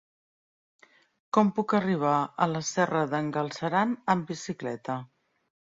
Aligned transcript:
Com 1.37 1.51
puc 1.59 1.75
arribar 1.81 2.15
a 2.17 2.49
la 2.55 2.65
Serra 2.73 3.05
d'en 3.13 3.33
Galceran 3.39 3.95
amb 4.17 4.35
bicicleta? 4.35 5.03